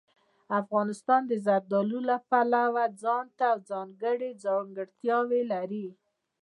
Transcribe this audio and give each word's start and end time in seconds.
افغانستان 0.59 1.21
د 1.27 1.33
زردالو 1.45 1.99
له 2.09 2.17
پلوه 2.29 2.83
ځانته 3.03 3.47
ځانګړې 3.69 4.29
ځانګړتیاوې 4.45 5.41
لري. 5.53 5.87